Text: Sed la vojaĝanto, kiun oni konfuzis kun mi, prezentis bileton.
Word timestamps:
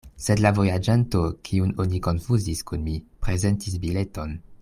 Sed 0.27 0.39
la 0.43 0.51
vojaĝanto, 0.59 1.21
kiun 1.49 1.75
oni 1.85 2.01
konfuzis 2.09 2.65
kun 2.71 2.83
mi, 2.89 2.97
prezentis 3.27 3.79
bileton. 3.85 4.35